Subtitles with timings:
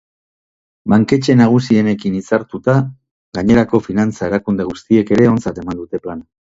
[0.93, 2.77] Banketxe nagusienekin hitzartuta,
[3.41, 6.33] gainerako finantza-erakunde guztiek ere ontzat eman dute plana.